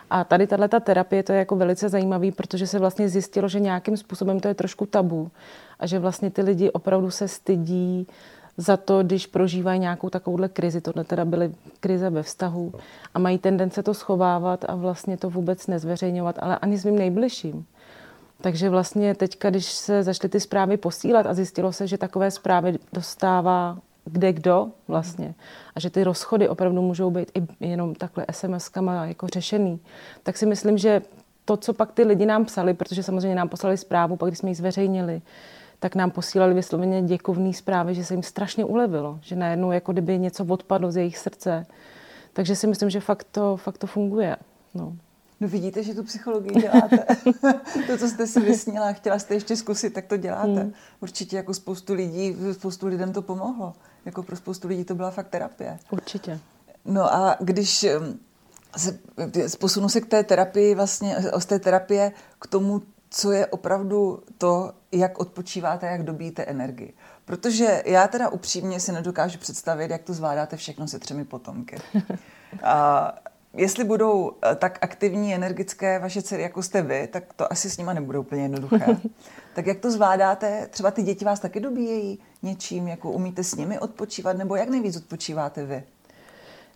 A 0.09 0.23
tady 0.23 0.47
tato 0.47 0.79
terapie 0.79 1.23
to 1.23 1.31
je 1.31 1.39
jako 1.39 1.55
velice 1.55 1.89
zajímavý, 1.89 2.31
protože 2.31 2.67
se 2.67 2.79
vlastně 2.79 3.09
zjistilo, 3.09 3.47
že 3.47 3.59
nějakým 3.59 3.97
způsobem 3.97 4.39
to 4.39 4.47
je 4.47 4.53
trošku 4.53 4.85
tabu 4.85 5.31
a 5.79 5.87
že 5.87 5.99
vlastně 5.99 6.31
ty 6.31 6.41
lidi 6.41 6.71
opravdu 6.71 7.11
se 7.11 7.27
stydí 7.27 8.07
za 8.57 8.77
to, 8.77 9.03
když 9.03 9.27
prožívají 9.27 9.79
nějakou 9.79 10.09
takovouhle 10.09 10.49
krizi, 10.49 10.81
tohle 10.81 11.03
teda 11.03 11.25
byly 11.25 11.51
krize 11.79 12.09
ve 12.09 12.23
vztahu 12.23 12.73
a 13.13 13.19
mají 13.19 13.37
tendence 13.37 13.83
to 13.83 13.93
schovávat 13.93 14.65
a 14.67 14.75
vlastně 14.75 15.17
to 15.17 15.29
vůbec 15.29 15.67
nezveřejňovat, 15.67 16.35
ale 16.39 16.57
ani 16.57 16.79
svým 16.79 16.97
nejbližším. 16.97 17.65
Takže 18.41 18.69
vlastně 18.69 19.15
teďka, 19.15 19.49
když 19.49 19.65
se 19.65 20.03
začaly 20.03 20.29
ty 20.29 20.39
zprávy 20.39 20.77
posílat 20.77 21.25
a 21.25 21.33
zjistilo 21.33 21.73
se, 21.73 21.87
že 21.87 21.97
takové 21.97 22.31
zprávy 22.31 22.79
dostává 22.93 23.77
kde 24.05 24.33
kdo 24.33 24.67
vlastně 24.87 25.35
a 25.75 25.79
že 25.79 25.89
ty 25.89 26.03
rozchody 26.03 26.49
opravdu 26.49 26.81
můžou 26.81 27.11
být 27.11 27.31
i 27.35 27.67
jenom 27.67 27.95
takhle 27.95 28.25
SMS-kama 28.25 29.07
jako 29.07 29.27
řešený, 29.27 29.79
tak 30.23 30.37
si 30.37 30.45
myslím, 30.45 30.77
že 30.77 31.01
to, 31.45 31.57
co 31.57 31.73
pak 31.73 31.91
ty 31.91 32.03
lidi 32.03 32.25
nám 32.25 32.45
psali, 32.45 32.73
protože 32.73 33.03
samozřejmě 33.03 33.35
nám 33.35 33.49
poslali 33.49 33.77
zprávu, 33.77 34.15
pak 34.15 34.29
když 34.29 34.39
jsme 34.39 34.49
ji 34.49 34.55
zveřejnili, 34.55 35.21
tak 35.79 35.95
nám 35.95 36.11
posílali 36.11 36.53
vysloveně 36.53 37.01
děkovný 37.01 37.53
zprávy, 37.53 37.95
že 37.95 38.05
se 38.05 38.13
jim 38.13 38.23
strašně 38.23 38.65
ulevilo, 38.65 39.19
že 39.21 39.35
najednou 39.35 39.71
jako 39.71 39.91
kdyby 39.91 40.19
něco 40.19 40.45
odpadlo 40.45 40.91
z 40.91 40.97
jejich 40.97 41.17
srdce. 41.17 41.65
Takže 42.33 42.55
si 42.55 42.67
myslím, 42.67 42.89
že 42.89 42.99
fakt 42.99 43.27
to, 43.31 43.57
fakt 43.57 43.77
to 43.77 43.87
funguje. 43.87 44.35
No. 44.73 44.93
No 45.39 45.47
vidíte, 45.47 45.83
že 45.83 45.93
tu 45.93 46.03
psychologii 46.03 46.61
děláte. 46.61 46.97
to, 47.87 47.97
co 47.97 48.07
jste 48.07 48.27
si 48.27 48.39
vysnila 48.39 48.89
a 48.89 48.93
chtěla 48.93 49.19
jste 49.19 49.33
ještě 49.33 49.55
zkusit, 49.55 49.93
tak 49.93 50.05
to 50.05 50.17
děláte. 50.17 50.61
Hmm. 50.61 50.73
Určitě 50.99 51.35
jako 51.35 51.53
spoustu 51.53 51.93
lidí, 51.93 52.35
spoustu 52.51 52.87
lidem 52.87 53.13
to 53.13 53.21
pomohlo. 53.21 53.73
Jako 54.05 54.23
pro 54.23 54.35
spoustu 54.35 54.67
lidí 54.67 54.83
to 54.83 54.95
byla 54.95 55.11
fakt 55.11 55.27
terapie. 55.29 55.79
Určitě. 55.89 56.39
No 56.85 57.13
a 57.13 57.37
když 57.39 57.85
se, 58.77 58.99
posunu 59.59 59.89
se 59.89 60.01
k 60.01 60.05
té 60.05 60.23
terapii, 60.23 60.75
vlastně 60.75 61.15
z 61.37 61.45
té 61.45 61.59
terapie 61.59 62.11
k 62.39 62.47
tomu, 62.47 62.81
co 63.09 63.31
je 63.31 63.47
opravdu 63.47 64.23
to, 64.37 64.73
jak 64.91 65.19
odpočíváte, 65.19 65.87
jak 65.87 66.03
dobíjíte 66.03 66.43
energii. 66.43 66.93
Protože 67.25 67.83
já 67.85 68.07
teda 68.07 68.29
upřímně 68.29 68.79
si 68.79 68.91
nedokážu 68.91 69.39
představit, 69.39 69.91
jak 69.91 70.03
to 70.03 70.13
zvládáte 70.13 70.57
všechno 70.57 70.87
se 70.87 70.99
třemi 70.99 71.25
potomky. 71.25 71.77
A 72.63 73.13
jestli 73.59 73.83
budou 73.83 74.31
eh, 74.51 74.55
tak 74.55 74.77
aktivní, 74.81 75.35
energické 75.35 75.99
vaše 75.99 76.21
dcery, 76.21 76.43
jako 76.43 76.63
jste 76.63 76.81
vy, 76.81 77.07
tak 77.11 77.23
to 77.35 77.51
asi 77.51 77.69
s 77.69 77.77
nima 77.77 77.93
nebude 77.93 78.19
úplně 78.19 78.41
jednoduché. 78.41 78.85
tak 79.55 79.67
jak 79.67 79.79
to 79.79 79.91
zvládáte? 79.91 80.67
Třeba 80.71 80.91
ty 80.91 81.03
děti 81.03 81.25
vás 81.25 81.39
taky 81.39 81.59
dobíjejí 81.59 82.19
něčím, 82.43 82.87
jako 82.87 83.11
umíte 83.11 83.43
s 83.43 83.55
nimi 83.55 83.79
odpočívat, 83.79 84.37
nebo 84.37 84.55
jak 84.55 84.69
nejvíc 84.69 84.97
odpočíváte 84.97 85.65
vy? 85.65 85.83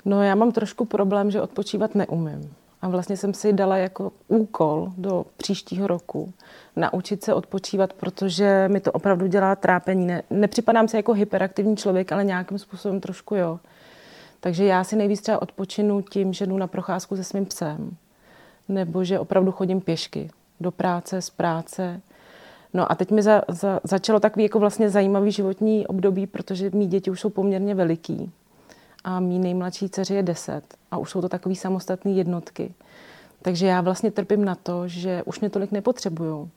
No 0.06 0.24
já 0.24 0.36
mám 0.36 0.52
trošku 0.52 0.86
problém, 0.86 1.32
že 1.32 1.42
odpočívat 1.42 1.96
neumím. 1.96 2.54
A 2.82 2.88
vlastně 2.88 3.18
jsem 3.18 3.34
si 3.34 3.54
dala 3.54 3.78
jako 3.78 4.12
úkol 4.28 4.92
do 4.98 5.26
příštího 5.38 5.88
roku 5.88 6.34
naučit 6.76 7.24
se 7.24 7.34
odpočívat, 7.34 7.94
protože 7.94 8.68
mi 8.68 8.80
to 8.80 8.92
opravdu 8.92 9.28
dělá 9.28 9.56
trápení. 9.56 10.06
Ne, 10.06 10.24
nepřipadám 10.30 10.88
se 10.88 10.98
jako 10.98 11.14
hyperaktivní 11.14 11.78
člověk, 11.78 12.12
ale 12.12 12.24
nějakým 12.24 12.60
způsobem 12.60 13.02
trošku 13.02 13.36
jo. 13.36 13.60
Takže 14.44 14.66
já 14.66 14.84
si 14.84 14.96
nejvíc 14.96 15.22
třeba 15.22 15.42
odpočinu 15.42 16.02
tím, 16.02 16.34
že 16.34 16.46
jdu 16.46 16.58
na 16.58 16.68
procházku 16.68 17.16
se 17.16 17.24
svým 17.24 17.46
psem. 17.46 17.96
Nebo 18.70 19.04
že 19.04 19.20
opravdu 19.20 19.52
chodím 19.52 19.82
pěšky 19.82 20.30
do 20.60 20.72
práce, 20.72 21.22
z 21.22 21.30
práce. 21.30 22.02
No 22.74 22.92
a 22.92 22.96
teď 22.96 23.12
mi 23.12 23.22
za, 23.22 23.42
za, 23.48 23.80
začalo 23.84 24.20
takový 24.20 24.44
jako 24.44 24.60
vlastně 24.60 24.90
zajímavý 24.90 25.32
životní 25.32 25.88
období, 25.88 26.28
protože 26.28 26.70
mý 26.74 26.88
děti 26.88 27.12
už 27.12 27.20
jsou 27.20 27.30
poměrně 27.30 27.76
veliký 27.76 28.32
a 29.04 29.20
mý 29.20 29.40
nejmladší 29.40 29.90
dceři 29.90 30.16
je 30.16 30.24
10 30.24 30.62
a 30.92 30.98
už 30.98 31.10
jsou 31.10 31.22
to 31.22 31.30
takové 31.30 31.56
samostatné 31.56 32.12
jednotky. 32.12 32.74
Takže 33.42 33.68
já 33.68 33.82
vlastně 33.82 34.12
trpím 34.12 34.46
na 34.46 34.56
to, 34.56 34.88
že 34.88 35.24
už 35.26 35.40
mě 35.40 35.50
tolik 35.50 35.72
nepotřebují. 35.72 36.50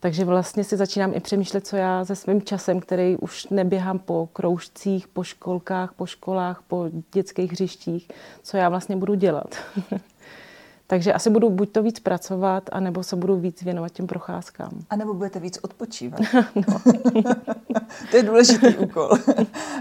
Takže 0.00 0.24
vlastně 0.24 0.64
si 0.64 0.76
začínám 0.76 1.12
i 1.14 1.20
přemýšlet, 1.20 1.66
co 1.66 1.76
já 1.76 2.04
se 2.04 2.16
svým 2.16 2.42
časem, 2.42 2.80
který 2.80 3.16
už 3.16 3.46
neběhám 3.46 3.98
po 3.98 4.28
kroužcích, 4.32 5.08
po 5.08 5.22
školkách, 5.24 5.92
po 5.92 6.06
školách, 6.06 6.62
po 6.68 6.90
dětských 7.12 7.52
hřištích, 7.52 8.08
co 8.42 8.56
já 8.56 8.68
vlastně 8.68 8.96
budu 8.96 9.14
dělat. 9.14 9.56
Takže 10.86 11.12
asi 11.12 11.30
budu 11.30 11.50
buď 11.50 11.72
to 11.72 11.82
víc 11.82 12.00
pracovat, 12.00 12.70
anebo 12.72 13.02
se 13.02 13.16
budu 13.16 13.36
víc 13.36 13.62
věnovat 13.62 13.92
těm 13.92 14.06
procházkám. 14.06 14.70
A 14.90 14.96
nebo 14.96 15.14
budete 15.14 15.40
víc 15.40 15.58
odpočívat. 15.62 16.20
no. 16.54 16.80
to 18.10 18.16
je 18.16 18.22
důležitý 18.22 18.76
úkol. 18.76 19.10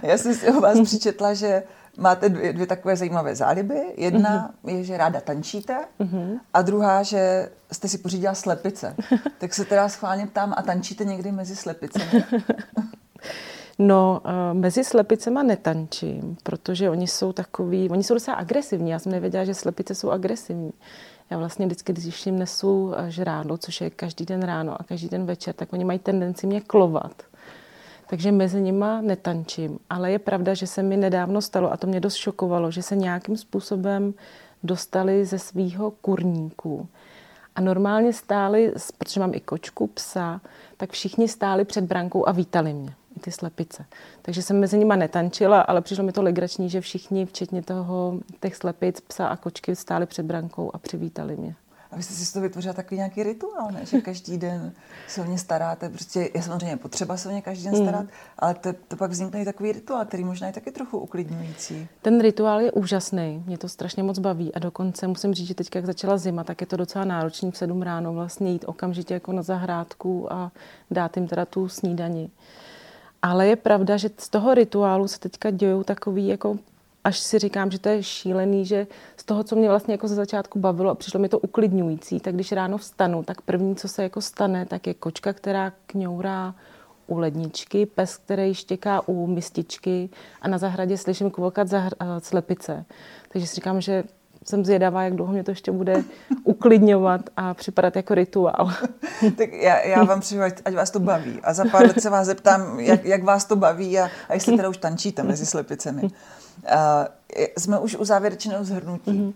Já 0.03 0.17
jsem 0.17 0.33
si 0.33 0.49
o 0.49 0.61
vás 0.61 0.81
přičetla, 0.81 1.33
že 1.33 1.63
máte 1.97 2.29
dvě, 2.29 2.53
dvě 2.53 2.67
takové 2.67 2.95
zajímavé 2.95 3.35
záliby. 3.35 3.81
Jedna 3.97 4.53
uh-huh. 4.63 4.69
je, 4.75 4.83
že 4.83 4.97
ráda 4.97 5.21
tančíte 5.21 5.77
uh-huh. 5.99 6.39
a 6.53 6.61
druhá, 6.61 7.03
že 7.03 7.49
jste 7.71 7.87
si 7.87 7.97
pořídila 7.97 8.33
slepice. 8.33 8.95
tak 9.37 9.53
se 9.53 9.65
teda 9.65 9.89
schválně 9.89 10.27
ptám, 10.27 10.53
a 10.57 10.61
tančíte 10.61 11.05
někdy 11.05 11.31
mezi 11.31 11.55
slepicemi? 11.55 12.23
No, 13.79 14.21
uh, 14.25 14.57
mezi 14.59 14.83
slepicema 14.83 15.43
netančím, 15.43 16.37
protože 16.43 16.89
oni 16.89 17.07
jsou 17.07 17.33
takový, 17.33 17.89
oni 17.89 18.03
jsou 18.03 18.13
docela 18.13 18.37
agresivní. 18.37 18.91
Já 18.91 18.99
jsem 18.99 19.11
nevěděla, 19.11 19.45
že 19.45 19.53
slepice 19.53 19.95
jsou 19.95 20.09
agresivní. 20.09 20.73
Já 21.29 21.37
vlastně 21.37 21.65
vždycky, 21.65 21.93
když 21.93 22.25
jim 22.25 22.39
nesu 22.39 22.93
eh, 22.97 23.11
žrádlo, 23.11 23.57
což 23.57 23.81
je 23.81 23.89
každý 23.89 24.25
den 24.25 24.43
ráno 24.43 24.81
a 24.81 24.83
každý 24.83 25.09
den 25.09 25.25
večer, 25.25 25.55
tak 25.55 25.73
oni 25.73 25.85
mají 25.85 25.99
tendenci 25.99 26.47
mě 26.47 26.61
klovat 26.61 27.23
takže 28.09 28.31
mezi 28.31 28.61
nima 28.61 29.01
netančím. 29.01 29.79
Ale 29.89 30.11
je 30.11 30.19
pravda, 30.19 30.53
že 30.53 30.67
se 30.67 30.83
mi 30.83 30.97
nedávno 30.97 31.41
stalo, 31.41 31.71
a 31.71 31.77
to 31.77 31.87
mě 31.87 31.99
dost 31.99 32.15
šokovalo, 32.15 32.71
že 32.71 32.81
se 32.81 32.95
nějakým 32.95 33.37
způsobem 33.37 34.13
dostali 34.63 35.25
ze 35.25 35.39
svého 35.39 35.91
kurníku. 35.91 36.87
A 37.55 37.61
normálně 37.61 38.13
stáli, 38.13 38.73
protože 38.97 39.19
mám 39.19 39.33
i 39.33 39.39
kočku, 39.39 39.87
psa, 39.87 40.41
tak 40.77 40.91
všichni 40.91 41.27
stáli 41.27 41.65
před 41.65 41.83
brankou 41.83 42.27
a 42.27 42.31
vítali 42.31 42.73
mě, 42.73 42.93
i 43.17 43.19
ty 43.19 43.31
slepice. 43.31 43.85
Takže 44.21 44.41
jsem 44.41 44.59
mezi 44.59 44.77
nima 44.77 44.95
netančila, 44.95 45.61
ale 45.61 45.81
přišlo 45.81 46.03
mi 46.03 46.11
to 46.11 46.21
legrační, 46.21 46.69
že 46.69 46.81
všichni, 46.81 47.25
včetně 47.25 47.61
toho, 47.61 48.19
těch 48.41 48.55
slepic, 48.55 49.01
psa 49.01 49.27
a 49.27 49.35
kočky, 49.35 49.75
stáli 49.75 50.05
před 50.05 50.25
brankou 50.25 50.71
a 50.73 50.77
přivítali 50.77 51.37
mě. 51.37 51.55
A 51.91 51.95
vy 51.95 52.03
jste 52.03 52.13
si 52.13 52.33
to 52.33 52.41
vytvořila 52.41 52.73
takový 52.73 52.97
nějaký 52.97 53.23
rituál, 53.23 53.71
ne? 53.71 53.85
že 53.85 54.01
každý 54.01 54.37
den 54.37 54.71
se 55.07 55.21
o 55.21 55.25
ně 55.25 55.37
staráte. 55.37 55.89
Prostě 55.89 56.29
je 56.35 56.43
samozřejmě 56.43 56.77
potřeba 56.77 57.17
se 57.17 57.29
o 57.29 57.31
ně 57.31 57.41
každý 57.41 57.63
den 57.63 57.73
hmm. 57.73 57.83
starat, 57.83 58.03
mm. 58.03 58.09
ale 58.39 58.53
to, 58.53 58.73
to 58.87 58.95
pak 58.95 59.11
vznikne 59.11 59.41
i 59.41 59.45
takový 59.45 59.71
rituál, 59.71 60.05
který 60.05 60.23
možná 60.23 60.47
je 60.47 60.53
taky 60.53 60.71
trochu 60.71 60.97
uklidňující. 60.97 61.87
Ten 62.01 62.21
rituál 62.21 62.61
je 62.61 62.71
úžasný, 62.71 63.43
mě 63.45 63.57
to 63.57 63.69
strašně 63.69 64.03
moc 64.03 64.19
baví 64.19 64.53
a 64.53 64.59
dokonce 64.59 65.07
musím 65.07 65.33
říct, 65.33 65.47
že 65.47 65.53
teď, 65.53 65.75
jak 65.75 65.85
začala 65.85 66.17
zima, 66.17 66.43
tak 66.43 66.61
je 66.61 66.67
to 66.67 66.77
docela 66.77 67.05
náročný 67.05 67.51
v 67.51 67.57
sedm 67.57 67.81
ráno 67.81 68.13
vlastně 68.13 68.51
jít 68.51 68.65
okamžitě 68.67 69.13
jako 69.13 69.31
na 69.31 69.41
zahrádku 69.41 70.33
a 70.33 70.51
dát 70.91 71.17
jim 71.17 71.27
teda 71.27 71.45
tu 71.45 71.69
snídani. 71.69 72.29
Ale 73.21 73.47
je 73.47 73.55
pravda, 73.55 73.97
že 73.97 74.09
z 74.17 74.29
toho 74.29 74.53
rituálu 74.53 75.07
se 75.07 75.19
teďka 75.19 75.51
dějou 75.51 75.83
takový 75.83 76.27
jako 76.27 76.57
až 77.03 77.19
si 77.19 77.39
říkám, 77.39 77.71
že 77.71 77.79
to 77.79 77.89
je 77.89 78.03
šílený, 78.03 78.65
že 78.65 78.87
z 79.17 79.23
toho, 79.25 79.43
co 79.43 79.55
mě 79.55 79.67
vlastně 79.67 79.93
jako 79.93 80.07
ze 80.07 80.15
začátku 80.15 80.59
bavilo 80.59 80.91
a 80.91 80.95
přišlo 80.95 81.19
mi 81.19 81.29
to 81.29 81.39
uklidňující, 81.39 82.19
tak 82.19 82.35
když 82.35 82.51
ráno 82.51 82.77
vstanu, 82.77 83.23
tak 83.23 83.41
první, 83.41 83.75
co 83.75 83.87
se 83.87 84.03
jako 84.03 84.21
stane, 84.21 84.65
tak 84.65 84.87
je 84.87 84.93
kočka, 84.93 85.33
která 85.33 85.73
kňourá 85.85 86.55
u 87.07 87.17
ledničky, 87.17 87.85
pes, 87.85 88.17
který 88.17 88.53
štěká 88.53 89.07
u 89.07 89.27
mističky 89.27 90.09
a 90.41 90.47
na 90.47 90.57
zahradě 90.57 90.97
slyším 90.97 91.31
kvokat 91.31 91.67
zahr- 91.67 92.19
slepice. 92.19 92.85
Takže 93.29 93.47
si 93.47 93.55
říkám, 93.55 93.81
že 93.81 94.03
jsem 94.49 94.65
zvědavá, 94.65 95.03
jak 95.03 95.15
dlouho 95.15 95.33
mě 95.33 95.43
to 95.43 95.51
ještě 95.51 95.71
bude 95.71 96.03
uklidňovat 96.43 97.21
a 97.37 97.53
připadat 97.53 97.95
jako 97.95 98.15
rituál. 98.15 98.73
tak 99.37 99.53
já, 99.53 99.79
já 99.79 100.03
vám 100.03 100.19
přeju, 100.19 100.41
ať 100.65 100.73
vás 100.73 100.91
to 100.91 100.99
baví. 100.99 101.39
A 101.43 101.53
za 101.53 101.65
pár 101.65 101.87
let 101.87 102.01
se 102.01 102.09
vás 102.09 102.27
zeptám, 102.27 102.79
jak, 102.79 103.05
jak 103.05 103.23
vás 103.23 103.45
to 103.45 103.55
baví 103.55 103.99
a, 103.99 104.09
a 104.29 104.33
jestli 104.33 104.57
teda 104.57 104.69
už 104.69 104.77
tančíte 104.77 105.23
mezi 105.23 105.45
slepicemi. 105.45 106.01
Uh, 106.01 106.09
jsme 107.57 107.79
už 107.79 107.95
u 107.95 108.05
závěrečného 108.05 108.63
zhrnutí. 108.63 109.11
Mm-hmm. 109.11 109.33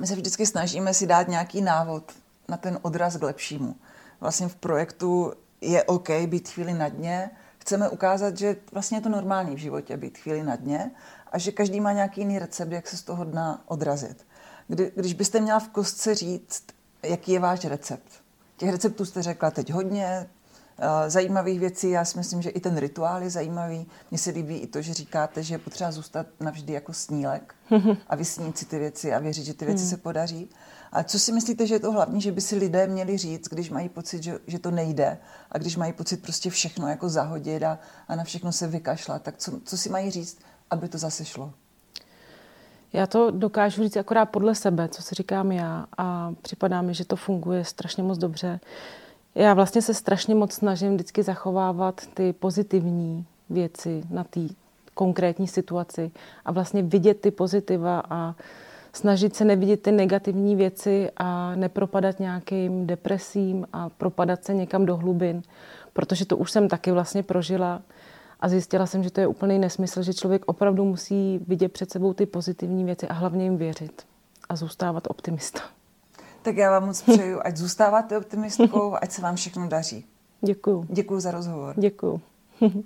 My 0.00 0.06
se 0.06 0.14
vždycky 0.14 0.46
snažíme 0.46 0.94
si 0.94 1.06
dát 1.06 1.28
nějaký 1.28 1.60
návod 1.60 2.12
na 2.48 2.56
ten 2.56 2.78
odraz 2.82 3.16
k 3.16 3.22
lepšímu. 3.22 3.74
Vlastně 4.20 4.48
v 4.48 4.54
projektu 4.54 5.32
je 5.60 5.84
OK 5.84 6.10
být 6.26 6.48
chvíli 6.48 6.72
na 6.74 6.88
dně. 6.88 7.30
Chceme 7.58 7.88
ukázat, 7.88 8.38
že 8.38 8.56
vlastně 8.72 8.98
je 8.98 9.02
to 9.02 9.08
normální 9.08 9.56
v 9.56 9.58
životě 9.58 9.96
být 9.96 10.18
chvíli 10.18 10.42
na 10.42 10.56
dně 10.56 10.90
a 11.32 11.38
že 11.38 11.52
každý 11.52 11.80
má 11.80 11.92
nějaký 11.92 12.20
jiný 12.20 12.38
recept, 12.38 12.72
jak 12.72 12.88
se 12.88 12.96
z 12.96 13.02
toho 13.02 13.24
dna 13.24 13.62
odrazit. 13.66 14.27
Kdy, 14.68 14.92
když 14.96 15.14
byste 15.14 15.40
měla 15.40 15.60
v 15.60 15.68
kostce 15.68 16.14
říct, 16.14 16.64
jaký 17.02 17.32
je 17.32 17.40
váš 17.40 17.64
recept. 17.64 18.12
Těch 18.56 18.70
receptů 18.70 19.04
jste 19.04 19.22
řekla 19.22 19.50
teď 19.50 19.72
hodně, 19.72 20.30
eh, 20.78 21.10
zajímavých 21.10 21.60
věcí. 21.60 21.90
Já 21.90 22.04
si 22.04 22.18
myslím, 22.18 22.42
že 22.42 22.50
i 22.50 22.60
ten 22.60 22.76
rituál 22.76 23.22
je 23.22 23.30
zajímavý. 23.30 23.86
Mně 24.10 24.18
se 24.18 24.30
líbí 24.30 24.56
i 24.56 24.66
to, 24.66 24.82
že 24.82 24.94
říkáte, 24.94 25.42
že 25.42 25.54
je 25.54 25.58
potřeba 25.58 25.92
zůstat 25.92 26.26
navždy 26.40 26.72
jako 26.72 26.92
snílek 26.92 27.54
a 28.08 28.16
vysnít 28.16 28.58
si 28.58 28.64
ty 28.64 28.78
věci 28.78 29.14
a 29.14 29.18
věřit, 29.18 29.44
že 29.44 29.54
ty 29.54 29.64
věci 29.64 29.82
hmm. 29.82 29.90
se 29.90 29.96
podaří. 29.96 30.50
A 30.92 31.02
co 31.02 31.18
si 31.18 31.32
myslíte, 31.32 31.66
že 31.66 31.74
je 31.74 31.80
to 31.80 31.92
hlavní, 31.92 32.20
že 32.20 32.32
by 32.32 32.40
si 32.40 32.56
lidé 32.56 32.86
měli 32.86 33.18
říct, 33.18 33.48
když 33.48 33.70
mají 33.70 33.88
pocit, 33.88 34.22
že, 34.22 34.38
že 34.46 34.58
to 34.58 34.70
nejde 34.70 35.18
a 35.50 35.58
když 35.58 35.76
mají 35.76 35.92
pocit 35.92 36.22
prostě 36.22 36.50
všechno 36.50 36.88
jako 36.88 37.08
zahodit 37.08 37.62
a, 37.62 37.78
a 38.08 38.16
na 38.16 38.24
všechno 38.24 38.52
se 38.52 38.66
vykašlat, 38.66 39.22
tak 39.22 39.36
co, 39.36 39.60
co 39.64 39.78
si 39.78 39.88
mají 39.88 40.10
říct, 40.10 40.38
aby 40.70 40.88
to 40.88 40.98
zase 40.98 41.24
šlo? 41.24 41.52
Já 42.92 43.06
to 43.06 43.30
dokážu 43.30 43.82
říct 43.82 43.96
akorát 43.96 44.26
podle 44.26 44.54
sebe, 44.54 44.88
co 44.88 45.02
si 45.02 45.14
říkám 45.14 45.52
já 45.52 45.86
a 45.98 46.34
připadá 46.42 46.82
mi, 46.82 46.94
že 46.94 47.04
to 47.04 47.16
funguje 47.16 47.64
strašně 47.64 48.02
moc 48.02 48.18
dobře. 48.18 48.60
Já 49.34 49.54
vlastně 49.54 49.82
se 49.82 49.94
strašně 49.94 50.34
moc 50.34 50.52
snažím 50.52 50.94
vždycky 50.94 51.22
zachovávat 51.22 52.06
ty 52.14 52.32
pozitivní 52.32 53.26
věci 53.50 54.02
na 54.10 54.24
té 54.24 54.40
konkrétní 54.94 55.48
situaci 55.48 56.10
a 56.44 56.52
vlastně 56.52 56.82
vidět 56.82 57.20
ty 57.20 57.30
pozitiva 57.30 58.02
a 58.10 58.34
snažit 58.92 59.36
se 59.36 59.44
nevidět 59.44 59.82
ty 59.82 59.92
negativní 59.92 60.56
věci 60.56 61.10
a 61.16 61.54
nepropadat 61.54 62.20
nějakým 62.20 62.86
depresím 62.86 63.66
a 63.72 63.88
propadat 63.88 64.44
se 64.44 64.54
někam 64.54 64.86
do 64.86 64.96
hlubin, 64.96 65.42
protože 65.92 66.26
to 66.26 66.36
už 66.36 66.50
jsem 66.50 66.68
taky 66.68 66.92
vlastně 66.92 67.22
prožila 67.22 67.82
a 68.40 68.48
zjistila 68.48 68.86
jsem, 68.86 69.02
že 69.02 69.10
to 69.10 69.20
je 69.20 69.26
úplný 69.26 69.58
nesmysl, 69.58 70.02
že 70.02 70.14
člověk 70.14 70.42
opravdu 70.46 70.84
musí 70.84 71.38
vidět 71.38 71.72
před 71.72 71.90
sebou 71.90 72.14
ty 72.14 72.26
pozitivní 72.26 72.84
věci 72.84 73.08
a 73.08 73.12
hlavně 73.12 73.44
jim 73.44 73.56
věřit 73.56 74.06
a 74.48 74.56
zůstávat 74.56 75.04
optimista. 75.08 75.60
Tak 76.42 76.56
já 76.56 76.70
vám 76.70 76.86
moc 76.86 77.02
přeju, 77.02 77.40
ať 77.44 77.56
zůstáváte 77.56 78.18
optimistkou, 78.18 78.94
ať 79.02 79.10
se 79.10 79.22
vám 79.22 79.36
všechno 79.36 79.68
daří. 79.68 80.04
Děkuju. 80.40 80.86
Děkuju 80.88 81.20
za 81.20 81.30
rozhovor. 81.30 81.74
Děkuju. 81.78 82.20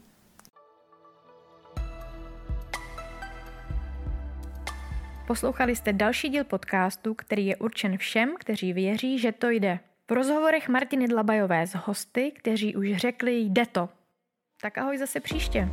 Poslouchali 5.26 5.76
jste 5.76 5.92
další 5.92 6.28
díl 6.28 6.44
podcastu, 6.44 7.14
který 7.14 7.46
je 7.46 7.56
určen 7.56 7.98
všem, 7.98 8.34
kteří 8.38 8.72
věří, 8.72 9.18
že 9.18 9.32
to 9.32 9.50
jde. 9.50 9.78
V 10.08 10.12
rozhovorech 10.12 10.68
Martiny 10.68 11.08
Dlabajové 11.08 11.66
s 11.66 11.74
hosty, 11.74 12.32
kteří 12.38 12.76
už 12.76 12.96
řekli 12.96 13.38
jde 13.40 13.66
to. 13.66 13.88
Tak 14.62 14.78
ahoj 14.78 14.98
zase 14.98 15.20
příště. 15.20 15.68